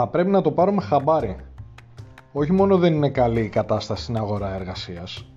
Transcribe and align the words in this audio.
θα 0.00 0.06
πρέπει 0.06 0.30
να 0.30 0.40
το 0.40 0.50
πάρουμε 0.50 0.82
χαμπάρι. 0.82 1.36
Όχι 2.32 2.52
μόνο 2.52 2.78
δεν 2.78 2.94
είναι 2.94 3.08
καλή 3.08 3.40
η 3.40 3.48
κατάσταση 3.48 4.02
στην 4.02 4.16
αγορά 4.16 4.54
εργασίας, 4.54 5.30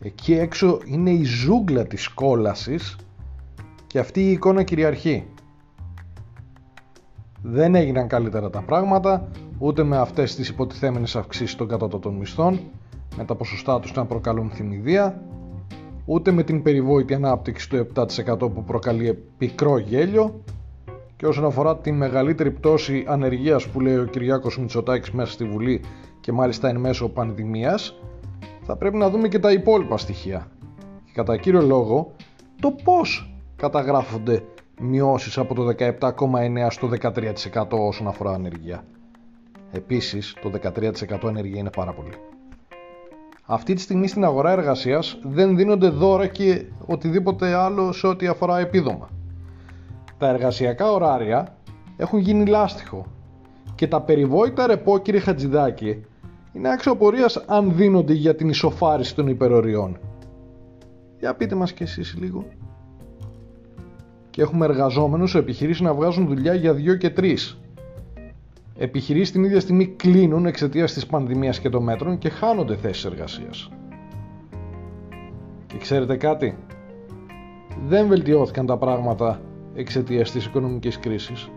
εκεί 0.00 0.34
έξω 0.34 0.78
είναι 0.84 1.10
η 1.10 1.22
ζούγκλα 1.24 1.84
της 1.86 2.08
κόλασης 2.08 2.96
και 3.86 3.98
αυτή 3.98 4.20
η 4.20 4.30
εικόνα 4.30 4.62
κυριαρχεί. 4.62 5.26
Δεν 7.42 7.74
έγιναν 7.74 8.08
καλύτερα 8.08 8.50
τα 8.50 8.62
πράγματα, 8.62 9.28
ούτε 9.58 9.82
με 9.82 9.96
αυτές 9.96 10.34
τις 10.34 10.48
υποτιθέμενες 10.48 11.16
αυξήσεις 11.16 11.56
των 11.56 11.68
κατώτατων 11.68 12.14
μισθών, 12.14 12.60
με 13.16 13.24
τα 13.24 13.34
ποσοστά 13.34 13.80
τους 13.80 13.92
να 13.92 14.06
προκαλούν 14.06 14.50
θυμηδία, 14.50 15.22
ούτε 16.04 16.30
με 16.30 16.42
την 16.42 16.62
περιβόητη 16.62 17.14
ανάπτυξη 17.14 17.68
του 17.68 17.76
7% 17.94 18.38
που 18.38 18.64
προκαλεί 18.64 19.24
πικρό 19.38 19.78
γέλιο 19.78 20.42
και 21.24 21.30
όσον 21.30 21.44
αφορά 21.44 21.76
τη 21.76 21.92
μεγαλύτερη 21.92 22.50
πτώση 22.50 23.04
ανεργίας 23.08 23.68
που 23.68 23.80
λέει 23.80 23.96
ο 23.96 24.04
Κυριάκος 24.04 24.58
Μητσοτάκης 24.58 25.10
μέσα 25.10 25.32
στη 25.32 25.44
Βουλή 25.44 25.80
και 26.20 26.32
μάλιστα 26.32 26.68
εν 26.68 26.76
μέσω 26.76 27.08
πανδημίας, 27.08 28.00
θα 28.62 28.76
πρέπει 28.76 28.96
να 28.96 29.10
δούμε 29.10 29.28
και 29.28 29.38
τα 29.38 29.52
υπόλοιπα 29.52 29.96
στοιχεία. 29.96 30.46
Και 31.04 31.10
κατά 31.14 31.36
κύριο 31.36 31.60
λόγο, 31.60 32.12
το 32.60 32.70
πώς 32.84 33.34
καταγράφονται 33.56 34.42
μειώσεις 34.80 35.38
από 35.38 35.54
το 35.54 35.66
17,9% 35.78 36.66
στο 36.70 36.88
13% 36.88 37.78
όσον 37.78 38.06
αφορά 38.06 38.30
ανεργία. 38.30 38.84
Επίσης, 39.72 40.34
το 40.42 40.50
13% 40.50 41.28
ανεργία 41.28 41.58
είναι 41.58 41.70
πάρα 41.70 41.92
πολύ. 41.92 42.14
Αυτή 43.46 43.74
τη 43.74 43.80
στιγμή 43.80 44.06
στην 44.08 44.24
αγορά 44.24 44.50
εργασίας 44.50 45.18
δεν 45.22 45.56
δίνονται 45.56 45.88
δώρα 45.88 46.26
και 46.26 46.64
οτιδήποτε 46.86 47.54
άλλο 47.54 47.92
σε 47.92 48.06
ό,τι 48.06 48.26
αφορά 48.26 48.58
επίδομα. 48.58 49.13
Τα 50.18 50.28
εργασιακά 50.28 50.92
ωράρια 50.92 51.56
έχουν 51.96 52.18
γίνει 52.18 52.46
λάστιχο 52.46 53.06
και 53.74 53.86
τα 53.86 54.00
περιβόητα 54.00 54.66
ρεπό 54.66 54.98
κύριε 54.98 55.20
Χατζηδάκη 55.20 56.04
είναι 56.52 56.72
άξιο 56.72 56.98
αν 57.46 57.76
δίνονται 57.76 58.12
για 58.12 58.34
την 58.34 58.48
ισοφάριση 58.48 59.14
των 59.14 59.28
υπεροριών. 59.28 59.98
Για 61.18 61.34
πείτε 61.34 61.54
μας 61.54 61.72
κι 61.72 61.82
εσείς 61.82 62.16
λίγο. 62.20 62.44
Και 64.30 64.42
έχουμε 64.42 64.64
εργαζόμενους 64.64 65.30
σε 65.30 65.38
επιχειρήσεις 65.38 65.80
να 65.80 65.94
βγάζουν 65.94 66.26
δουλειά 66.26 66.54
για 66.54 66.72
2 66.72 66.96
και 66.96 67.12
3. 67.16 67.56
Επιχειρήσεις 68.78 69.32
την 69.32 69.44
ίδια 69.44 69.60
στιγμή 69.60 69.86
κλείνουν 69.86 70.46
εξαιτίας 70.46 70.92
της 70.92 71.06
πανδημίας 71.06 71.60
και 71.60 71.68
των 71.68 71.82
μέτρων 71.82 72.18
και 72.18 72.28
χάνονται 72.28 72.76
θέσεις 72.76 73.04
εργασίας. 73.04 73.70
Και 75.66 75.78
ξέρετε 75.78 76.16
κάτι, 76.16 76.56
δεν 77.86 78.06
βελτιώθηκαν 78.06 78.66
τα 78.66 78.76
πράγματα 78.76 79.40
εξαιτίας 79.74 80.30
της 80.30 80.44
οικονομικής 80.46 80.98
κρίσης. 80.98 81.48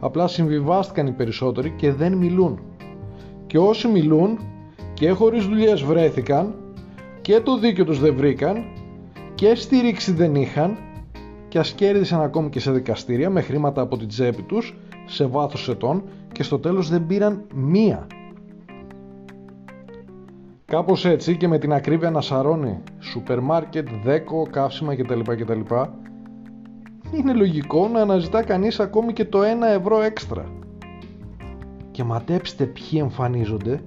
Απλά 0.00 0.26
συμβιβάστηκαν 0.26 1.06
οι 1.06 1.12
περισσότεροι 1.12 1.70
και 1.76 1.92
δεν 1.92 2.12
μιλούν. 2.12 2.60
Και 3.46 3.58
όσοι 3.58 3.88
μιλούν 3.88 4.38
και 4.94 5.10
χωρίς 5.10 5.46
δουλειές 5.46 5.82
βρέθηκαν 5.82 6.54
και 7.20 7.40
το 7.40 7.58
δίκιο 7.58 7.84
τους 7.84 8.00
δεν 8.00 8.14
βρήκαν 8.14 8.64
και 9.34 9.54
στήριξη 9.54 10.12
δεν 10.12 10.34
είχαν 10.34 10.76
και 11.48 11.58
ας 11.58 11.72
κέρδισαν 11.72 12.20
ακόμη 12.20 12.48
και 12.48 12.60
σε 12.60 12.70
δικαστήρια 12.72 13.30
με 13.30 13.40
χρήματα 13.40 13.80
από 13.80 13.96
την 13.96 14.08
τσέπη 14.08 14.42
τους 14.42 14.76
σε 15.06 15.26
βάθος 15.26 15.68
ετών 15.68 16.02
και 16.32 16.42
στο 16.42 16.58
τέλος 16.58 16.88
δεν 16.88 17.06
πήραν 17.06 17.44
μία. 17.54 18.06
Κάπως 20.64 21.04
έτσι 21.04 21.36
και 21.36 21.48
με 21.48 21.58
την 21.58 21.72
ακρίβεια 21.72 22.10
να 22.10 22.20
σαρώνει 22.20 22.78
σούπερ 22.98 23.40
μάρκετ, 23.40 23.88
δέκο, 24.04 24.46
καύσιμα 24.50 24.94
κτλ. 24.96 25.20
κτλ. 25.20 25.60
Είναι 27.12 27.32
λογικό 27.32 27.88
να 27.88 28.00
αναζητά 28.00 28.42
κανείς 28.42 28.80
ακόμη 28.80 29.12
και 29.12 29.24
το 29.24 29.40
1 29.40 29.44
ευρώ 29.78 30.00
έξτρα. 30.02 30.52
Και 31.90 32.04
μαντέψτε 32.04 32.64
ποιοι 32.64 32.98
εμφανίζονται. 33.02 33.82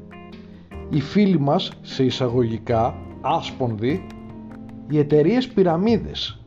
Οι 0.89 1.01
φίλοι 1.01 1.39
μας, 1.39 1.71
σε 1.81 2.03
εισαγωγικά, 2.03 2.95
άσπονδοι, 3.21 4.07
οι 4.89 4.97
εταιρείες 4.97 5.47
πυραμίδες. 5.47 6.39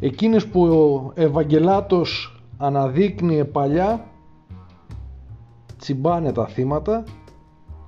Εκείνες 0.00 0.46
που 0.46 0.62
ο 0.62 1.12
Ευαγγελάτος 1.14 2.42
αναδείκνυε 2.58 3.44
παλιά 3.44 4.04
τσιμπάνε 5.78 6.32
τα 6.32 6.46
θύματα 6.46 7.04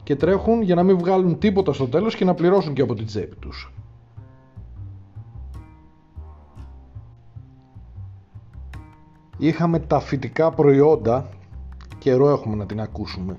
και 0.03 0.17
τρέχουν 0.17 0.63
για 0.63 0.75
να 0.75 0.83
μην 0.83 0.99
βγάλουν 0.99 1.39
τίποτα 1.39 1.73
στο 1.73 1.87
τέλος 1.87 2.15
και 2.15 2.25
να 2.25 2.35
πληρώσουν 2.35 2.75
και 2.75 2.83
από 2.83 2.95
την 2.95 3.07
τσέπη 3.07 3.37
τους. 3.37 3.73
Είχαμε 9.43 9.79
τα 9.79 10.01
φυτικά 10.01 10.51
προϊόντα, 10.51 11.29
καιρό 11.99 12.29
έχουμε 12.29 12.57
να 12.57 12.67
την 12.67 12.81
ακούσουμε 12.81 13.37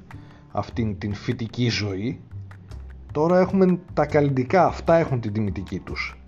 αυτήν 0.52 0.98
την 0.98 1.14
φυτική 1.14 1.70
ζωή. 1.70 2.20
Τώρα 3.12 3.40
έχουμε 3.40 3.80
τα 3.94 4.06
καλλιτικά, 4.06 4.66
αυτά 4.66 4.96
έχουν 4.96 5.22
την 5.22 5.34
τιμητική 5.34 5.80
τους. 5.80 6.22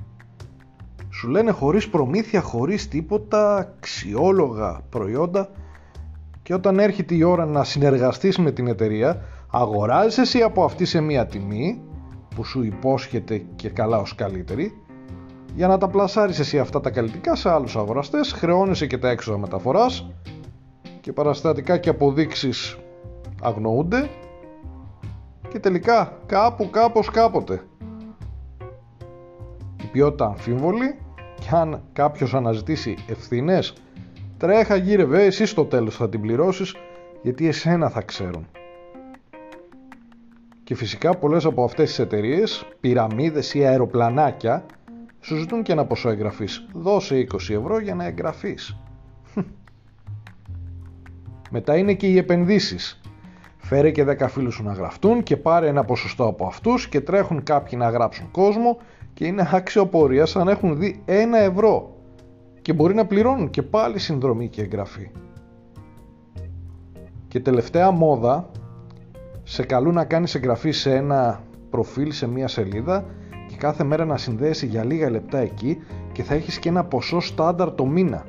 Σου 1.09 1.27
λένε 1.27 1.51
χωρίς 1.51 1.89
προμήθεια, 1.89 2.41
χωρίς 2.41 2.87
τίποτα, 2.87 3.55
αξιόλογα 3.55 4.81
προϊόντα 4.89 5.49
και 6.43 6.53
όταν 6.53 6.79
έρχεται 6.79 7.15
η 7.15 7.23
ώρα 7.23 7.45
να 7.45 7.63
συνεργαστείς 7.63 8.37
με 8.37 8.51
την 8.51 8.67
εταιρεία 8.67 9.21
αγοράζεις 9.51 10.17
εσύ 10.17 10.41
από 10.41 10.63
αυτή 10.63 10.85
σε 10.85 11.01
μία 11.01 11.25
τιμή 11.25 11.81
που 12.35 12.43
σου 12.43 12.63
υπόσχεται 12.63 13.45
και 13.55 13.69
καλά 13.69 13.97
ως 13.97 14.15
καλύτερη 14.15 14.82
για 15.55 15.67
να 15.67 15.77
τα 15.77 15.87
πλασάρεις 15.87 16.39
εσύ 16.39 16.59
αυτά 16.59 16.79
τα 16.81 16.89
καλλιτικά 16.89 17.35
σε 17.35 17.49
άλλους 17.49 17.75
αγοραστές 17.75 18.31
χρεώνεσαι 18.31 18.87
και 18.87 18.97
τα 18.97 19.09
έξοδα 19.09 19.37
μεταφοράς 19.37 20.09
και 21.01 21.13
παραστατικά 21.13 21.77
και 21.77 21.89
αποδείξεις 21.89 22.77
αγνοούνται 23.41 24.09
και 25.49 25.59
τελικά 25.59 26.17
κάπου 26.25 26.69
κάπως 26.69 27.09
κάποτε 27.09 27.61
η 29.83 29.85
ποιότητα 29.91 30.25
αμφίβολη 30.25 30.99
και 31.39 31.47
αν 31.51 31.81
κάποιος 31.93 32.33
αναζητήσει 32.33 32.97
ευθύνες 33.07 33.73
Τρέχα 34.43 34.75
γύρευε, 34.75 35.23
εσύ 35.23 35.45
στο 35.45 35.65
τέλος 35.65 35.95
θα 35.95 36.09
την 36.09 36.21
πληρώσεις 36.21 36.75
γιατί 37.21 37.47
εσένα 37.47 37.89
θα 37.89 38.01
ξέρουν. 38.01 38.47
Και 40.63 40.75
φυσικά 40.75 41.15
πολλές 41.17 41.45
από 41.45 41.63
αυτές 41.63 41.87
τις 41.87 41.99
εταιρείες, 41.99 42.65
πυραμίδες 42.79 43.53
ή 43.53 43.65
αεροπλανάκια, 43.65 44.65
σου 45.23 45.35
ζητούν 45.35 45.63
και 45.63 45.71
ένα 45.71 45.85
ποσό 45.85 46.09
εγγραφής. 46.09 46.67
Δώσε 46.73 47.27
20 47.31 47.35
ευρώ 47.49 47.79
για 47.79 47.95
να 47.95 48.05
εγγραφείς. 48.05 48.77
Μετά 51.49 51.77
είναι 51.77 51.93
και 51.93 52.07
οι 52.07 52.17
επενδύσεις. 52.17 53.01
Φέρε 53.57 53.91
και 53.91 54.03
10 54.03 54.27
φίλους 54.29 54.53
σου 54.53 54.63
να 54.63 54.73
γραφτούν 54.73 55.23
και 55.23 55.37
πάρε 55.37 55.67
ένα 55.67 55.83
ποσοστό 55.83 56.27
από 56.27 56.45
αυτούς 56.45 56.87
και 56.87 57.01
τρέχουν 57.01 57.43
κάποιοι 57.43 57.77
να 57.81 57.89
γράψουν 57.89 58.31
κόσμο 58.31 58.77
και 59.13 59.25
είναι 59.25 59.49
αξιοπορία 59.51 60.25
σαν 60.25 60.47
έχουν 60.47 60.77
δει 60.77 61.01
ένα 61.05 61.37
ευρώ 61.37 61.95
και 62.61 62.73
μπορεί 62.73 62.93
να 62.93 63.05
πληρώνουν 63.05 63.49
και 63.49 63.61
πάλι 63.61 63.99
συνδρομή 63.99 64.47
και 64.47 64.61
εγγραφή. 64.61 65.11
Και 67.27 67.39
τελευταία 67.39 67.91
μόδα, 67.91 68.49
σε 69.43 69.63
καλούν 69.63 69.93
να 69.93 70.05
κάνεις 70.05 70.35
εγγραφή 70.35 70.71
σε 70.71 70.95
ένα 70.95 71.43
προφίλ 71.69 72.11
σε 72.11 72.27
μία 72.27 72.47
σελίδα 72.47 73.05
και 73.53 73.59
κάθε 73.59 73.83
μέρα 73.83 74.05
να 74.05 74.17
συνδέεσαι 74.17 74.65
για 74.65 74.83
λίγα 74.83 75.09
λεπτά 75.09 75.37
εκεί 75.37 75.77
και 76.11 76.23
θα 76.23 76.33
έχεις 76.33 76.59
και 76.59 76.69
ένα 76.69 76.83
ποσό 76.83 77.19
στάνταρ 77.19 77.71
το 77.71 77.85
μήνα. 77.85 78.25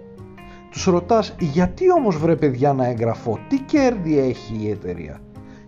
Τους 0.71 0.85
ρωτάς 0.85 1.35
γιατί 1.39 1.93
όμως 1.93 2.19
βρε 2.19 2.37
παιδιά 2.37 2.73
να 2.73 2.87
εγγραφώ, 2.87 3.39
τι 3.49 3.61
κέρδη 3.61 4.19
έχει 4.19 4.59
η 4.61 4.71
εταιρεία; 4.71 5.21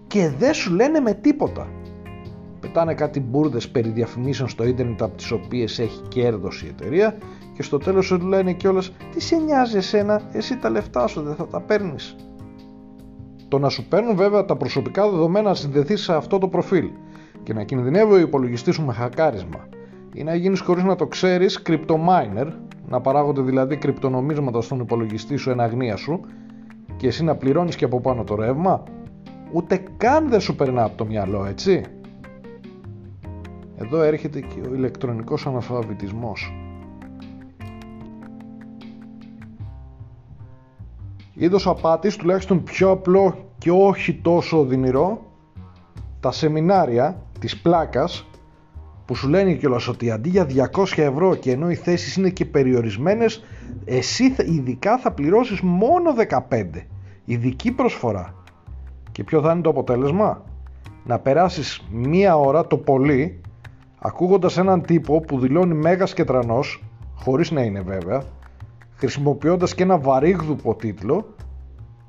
Και 0.07 0.31
δεν 0.39 0.55
σου 0.55 0.75
λένε 0.75 1.01
με 1.01 1.15
τίποτα. 1.15 1.69
Πετάνε 2.61 2.95
κάτι 2.95 3.21
μπουρδες 3.21 3.69
περί 3.69 3.89
διαφημίσεων 3.89 4.49
στο 4.49 4.65
ίντερνετ 4.65 5.03
από 5.03 5.17
τις 5.17 5.31
οποίες 5.31 5.79
έχει 5.79 6.01
κέρδος 6.09 6.63
η 6.63 6.67
εταιρεία 6.67 7.17
και 7.55 7.63
στο 7.63 7.79
τέλος 7.79 8.07
σου 8.07 8.19
λένε 8.19 8.53
κιόλας 8.53 8.93
τι 9.13 9.21
σε 9.21 9.37
νοιάζει 9.37 9.77
εσένα, 9.77 10.23
εσύ 10.33 10.59
τα 10.59 10.71
λεφτά 10.71 11.07
σου 11.07 11.23
δεν 11.23 11.35
θα 11.35 11.47
τα 11.47 11.61
παίρνεις. 11.61 12.17
Το 13.49 13.59
να 13.59 13.69
σου 13.69 13.89
παίρνουν 13.89 14.17
βέβαια 14.17 14.45
τα 14.45 14.57
προσωπικά 14.57 15.11
δεδομένα 15.11 15.49
να 15.49 15.55
συνδεθεί 15.55 15.97
σε 15.97 16.15
αυτό 16.15 16.39
το 16.39 16.49
προφίλ 16.49 16.91
και 17.47 17.55
να 17.55 17.65
κινδυνεύει 17.65 18.13
ο 18.13 18.19
υπολογιστής 18.19 18.75
σου 18.75 18.85
με 18.85 18.93
χακάρισμα 18.93 19.69
ή 20.13 20.23
να 20.23 20.35
γίνεις 20.35 20.61
χωρίς 20.61 20.85
να 20.85 20.97
το 20.97 21.07
ξέρεις 21.07 21.63
cryptominer, 21.67 22.47
να 22.89 23.01
παράγονται 23.01 23.41
δηλαδή 23.41 23.77
κρυπτονομίσματα 23.77 24.61
στον 24.61 24.81
υπολογιστή 24.81 25.37
σου 25.37 25.51
εν 25.51 25.61
αγνία 25.61 25.97
σου 25.97 26.21
και 26.97 27.07
εσύ 27.07 27.25
να 27.25 27.35
πληρώνεις 27.37 27.77
και 27.77 27.85
από 27.85 28.01
πάνω 28.01 28.25
το 28.25 28.35
ρεύμα, 28.35 28.83
ούτε 29.53 29.83
καν 29.97 30.29
δεν 30.29 30.41
σου 30.41 30.55
περνά 30.55 30.85
από 30.85 30.97
το 30.97 31.05
μυαλό, 31.07 31.45
έτσι. 31.45 31.83
Εδώ 33.77 34.03
έρχεται 34.03 34.41
και 34.41 34.69
ο 34.71 34.75
ηλεκτρονικός 34.75 35.47
αναλφαβητισμός. 35.47 36.53
είδος 41.35 41.67
απάτης 41.67 42.17
τουλάχιστον 42.17 42.63
πιο 42.63 42.91
απλό 42.91 43.35
και 43.59 43.71
όχι 43.71 44.15
τόσο 44.15 44.59
οδυνηρό 44.59 45.26
τα 46.21 46.33
σεμινάρια 46.33 47.23
της 47.39 47.57
πλάκας 47.57 48.27
που 49.05 49.15
σου 49.15 49.29
λένε 49.29 49.53
κιόλας 49.53 49.89
ότι 49.89 50.11
αντί 50.11 50.29
για 50.29 50.47
200 50.75 50.85
ευρώ 50.97 51.35
και 51.35 51.51
ενώ 51.51 51.71
οι 51.71 51.75
θέσεις 51.75 52.17
είναι 52.17 52.31
και 52.31 52.45
περιορισμένες 52.45 53.45
εσύ 53.85 54.35
ειδικά 54.39 54.99
θα 54.99 55.13
πληρώσεις 55.13 55.61
μόνο 55.61 56.15
15 56.49 56.87
ειδική 57.25 57.73
προσφορά. 57.73 58.35
Και 59.13 59.25
ποιο 59.25 59.41
θα 59.41 59.53
είναι 59.53 59.61
το 59.61 59.71
αποτέλεσμα; 59.71 60.45
Να 61.05 61.19
περάσεις 61.19 61.87
μία 61.91 62.37
ώρα 62.37 62.67
το 62.67 62.77
πολύ 62.77 63.41
ακούγοντας 63.99 64.59
έναν 64.59 64.83
τύπο 64.83 65.21
που 65.21 65.39
δηλώνει 65.39 65.75
μέγας 65.75 66.15
και 66.15 66.25
τρανός, 66.25 66.83
χωρίς 67.15 67.51
να 67.51 67.63
είναι 67.63 67.81
βέβαια, 67.81 68.23
χρησιμοποιώντας 68.97 69.75
και 69.75 69.83
ένα 69.83 69.99
βαρύγδουπο 69.99 70.75
τίτλο, 70.75 71.35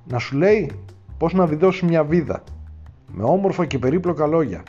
να 0.07 0.17
σου 0.19 0.37
λέει 0.37 0.71
πώς 1.17 1.33
να 1.33 1.45
βιδώσεις 1.45 1.81
μια 1.81 2.03
βίδα, 2.03 2.43
με 3.11 3.23
όμορφα 3.23 3.65
και 3.65 3.79
περίπλοκα 3.79 4.27
λόγια. 4.27 4.63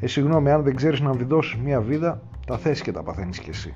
Ε, 0.00 0.06
συγγνώμη, 0.06 0.50
αν 0.50 0.62
δεν 0.62 0.76
ξέρεις 0.76 1.00
να 1.00 1.12
βιδώσεις 1.12 1.56
μια 1.56 1.80
βίδα, 1.80 2.22
τα 2.46 2.58
θες 2.58 2.80
και 2.80 2.92
τα 2.92 3.02
παθαίνεις 3.02 3.38
κι 3.38 3.50
εσύ. 3.50 3.74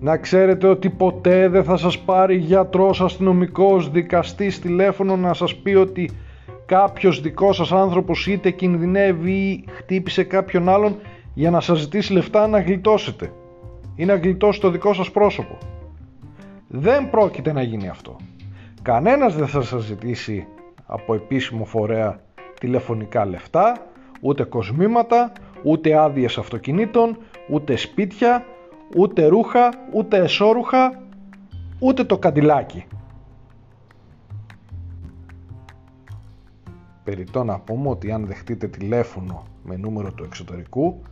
Να 0.00 0.16
ξέρετε 0.16 0.66
ότι 0.66 0.90
ποτέ 0.90 1.48
δεν 1.48 1.64
θα 1.64 1.76
σας 1.76 1.98
πάρει 1.98 2.36
γιατρός, 2.36 3.00
αστυνομικός, 3.00 3.90
δικαστής 3.90 4.60
τηλέφωνο 4.60 5.16
να 5.16 5.34
σας 5.34 5.56
πει 5.56 5.74
ότι 5.74 6.10
κάποιος 6.66 7.20
δικός 7.20 7.56
σας 7.56 7.72
άνθρωπος 7.72 8.26
είτε 8.26 8.50
κινδυνεύει 8.50 9.32
ή 9.32 9.64
χτύπησε 9.70 10.24
κάποιον 10.24 10.68
άλλον 10.68 10.96
για 11.34 11.50
να 11.50 11.60
σας 11.60 11.78
ζητήσει 11.78 12.12
λεφτά 12.12 12.46
να 12.46 12.60
γλιτώσετε 12.60 13.32
ή 13.96 14.04
να 14.04 14.14
γλιτώσει 14.14 14.60
το 14.60 14.70
δικό 14.70 14.92
σας 14.92 15.10
πρόσωπο. 15.10 15.58
Δεν 16.68 17.10
πρόκειται 17.10 17.52
να 17.52 17.62
γίνει 17.62 17.88
αυτό. 17.88 18.16
Κανένας 18.82 19.36
δεν 19.36 19.46
θα 19.46 19.62
σας 19.62 19.82
ζητήσει 19.82 20.46
από 20.90 21.14
επίσημο 21.14 21.64
φορέα 21.64 22.20
τηλεφωνικά 22.60 23.26
λεφτά, 23.26 23.86
ούτε 24.20 24.44
κοσμήματα, 24.44 25.32
ούτε 25.62 25.98
άδειες 25.98 26.38
αυτοκινήτων, 26.38 27.18
ούτε 27.50 27.76
σπίτια, 27.76 28.44
ούτε 28.96 29.26
ρούχα, 29.26 29.68
ούτε 29.92 30.16
εσώρουχα, 30.16 31.02
ούτε 31.78 32.04
το 32.04 32.18
καντιλάκι. 32.18 32.84
Περιτώ 37.04 37.44
να 37.44 37.58
πούμε 37.60 37.88
ότι 37.88 38.12
αν 38.12 38.26
δεχτείτε 38.26 38.66
τηλέφωνο 38.68 39.44
με 39.64 39.76
νούμερο 39.76 40.12
του 40.12 40.24
εξωτερικού 40.24 41.02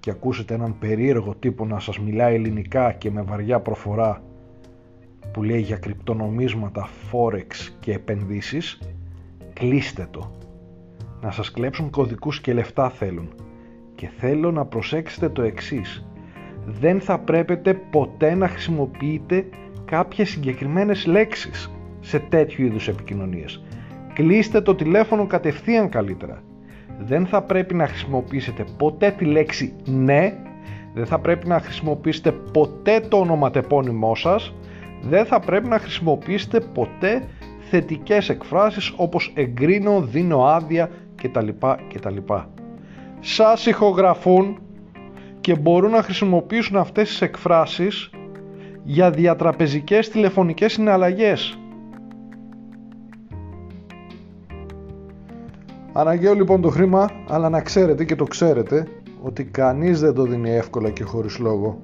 και 0.00 0.10
ακούσετε 0.10 0.54
έναν 0.54 0.78
περίεργο 0.78 1.34
τύπο 1.34 1.64
να 1.64 1.80
σας 1.80 1.98
μιλάει 1.98 2.34
ελληνικά 2.34 2.92
και 2.92 3.10
με 3.10 3.22
βαριά 3.22 3.60
προφορά 3.60 4.22
που 5.32 5.42
λέει 5.42 5.60
για 5.60 5.76
κρυπτονομίσματα, 5.76 6.88
forex 7.12 7.72
και 7.80 7.92
επενδύσεις, 7.92 8.78
κλείστε 9.60 10.08
το. 10.10 10.30
Να 11.20 11.30
σας 11.30 11.50
κλέψουν 11.50 11.90
κωδικούς 11.90 12.40
και 12.40 12.52
λεφτά 12.52 12.90
θέλουν. 12.90 13.28
Και 13.94 14.08
θέλω 14.18 14.50
να 14.50 14.64
προσέξετε 14.64 15.28
το 15.28 15.42
εξής. 15.42 16.06
Δεν 16.66 17.00
θα 17.00 17.18
πρέπει 17.18 17.74
ποτέ 17.90 18.34
να 18.34 18.48
χρησιμοποιείτε 18.48 19.44
κάποιες 19.84 20.28
συγκεκριμένες 20.28 21.06
λέξεις 21.06 21.70
σε 22.00 22.18
τέτοιου 22.18 22.64
είδους 22.64 22.88
επικοινωνίες. 22.88 23.64
Κλείστε 24.12 24.60
το 24.60 24.74
τηλέφωνο 24.74 25.26
κατευθείαν 25.26 25.88
καλύτερα. 25.88 26.42
Δεν 26.98 27.26
θα 27.26 27.42
πρέπει 27.42 27.74
να 27.74 27.86
χρησιμοποιήσετε 27.86 28.64
ποτέ 28.76 29.10
τη 29.10 29.24
λέξη 29.24 29.74
ναι, 29.84 30.34
δεν 30.94 31.06
θα 31.06 31.18
πρέπει 31.18 31.48
να 31.48 31.60
χρησιμοποιήσετε 31.60 32.32
ποτέ 32.32 33.00
το 33.00 33.16
ονοματεπώνυμό 33.16 34.14
σας, 34.14 34.54
δεν 35.02 35.26
θα 35.26 35.40
πρέπει 35.40 35.68
να 35.68 35.78
χρησιμοποιήσετε 35.78 36.60
ποτέ 36.60 37.22
θετικές 37.70 38.28
εκφράσεις 38.28 38.92
όπως 38.96 39.32
εγκρίνω, 39.34 40.00
δίνω 40.00 40.44
άδεια 40.44 40.90
κτλ. 41.22 41.48
κτλ. 41.94 42.16
Σας 43.20 43.66
ηχογραφούν 43.66 44.58
και 45.40 45.54
μπορούν 45.54 45.90
να 45.90 46.02
χρησιμοποιήσουν 46.02 46.76
αυτές 46.76 47.08
τις 47.08 47.20
εκφράσεις 47.20 48.10
για 48.84 49.10
διατραπεζικές 49.10 50.08
τηλεφωνικές 50.08 50.72
συναλλαγές. 50.72 51.58
Αναγκαίο 55.92 56.34
λοιπόν 56.34 56.60
το 56.60 56.68
χρήμα, 56.68 57.10
αλλά 57.28 57.48
να 57.48 57.60
ξέρετε 57.60 58.04
και 58.04 58.16
το 58.16 58.24
ξέρετε 58.24 58.86
ότι 59.22 59.44
κανείς 59.44 60.00
δεν 60.00 60.14
το 60.14 60.22
δίνει 60.22 60.50
εύκολα 60.50 60.90
και 60.90 61.04
χωρίς 61.04 61.38
λόγο. 61.38 61.80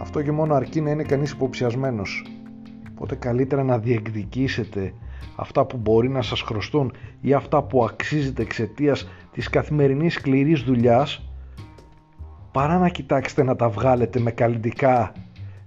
Αυτό 0.00 0.22
και 0.22 0.32
μόνο 0.32 0.54
αρκεί 0.54 0.80
να 0.80 0.90
είναι 0.90 1.02
κανείς 1.02 1.30
υποψιασμένος. 1.30 2.24
Οπότε 3.02 3.16
καλύτερα 3.16 3.62
να 3.62 3.78
διεκδικήσετε 3.78 4.94
αυτά 5.36 5.64
που 5.64 5.76
μπορεί 5.76 6.08
να 6.08 6.22
σας 6.22 6.40
χρωστούν 6.40 6.92
ή 7.20 7.32
αυτά 7.32 7.62
που 7.62 7.84
αξίζετε 7.84 8.42
εξαιτίας 8.42 9.08
της 9.32 9.48
καθημερινής 9.48 10.14
σκληρής 10.14 10.62
δουλειάς 10.62 11.30
παρά 12.52 12.78
να 12.78 12.88
κοιτάξετε 12.88 13.42
να 13.42 13.56
τα 13.56 13.68
βγάλετε 13.68 14.20
με 14.20 14.30
καλλιτικά 14.30 15.12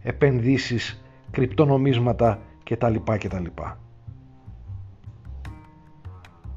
επενδύσεις, 0.04 1.04
κρυπτονομίσματα 1.32 2.40
κτλ. 2.64 2.96
κτλ 3.04 3.46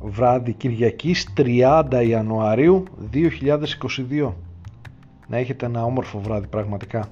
βράδυ 0.00 0.52
Κυριακής 0.52 1.32
30 1.36 2.04
Ιανουαρίου 2.06 2.84
2022. 3.12 4.32
Να 5.28 5.36
έχετε 5.36 5.66
ένα 5.66 5.84
όμορφο 5.84 6.20
βράδυ 6.20 6.46
πραγματικά. 6.46 7.08